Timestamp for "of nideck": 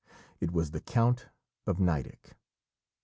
1.67-2.33